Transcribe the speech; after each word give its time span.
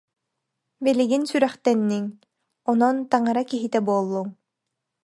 «Билигин 0.83 1.23
сүрэхтэнниҥ, 1.29 2.05
онон 2.69 2.95
таҥара 3.11 3.43
киһитэ 3.49 3.79
буоллуҥ» 3.87 4.27